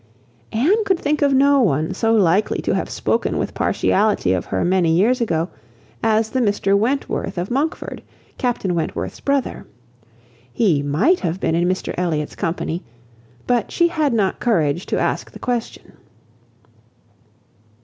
[0.51, 4.65] Anne could think of no one so likely to have spoken with partiality of her
[4.65, 5.47] many years ago
[6.01, 8.01] as the Mr Wentworth of Monkford,
[8.39, 9.67] Captain Wentworth's brother.
[10.51, 12.83] He might have been in Mr Elliot's company,
[13.45, 15.91] but she had not courage to ask the question.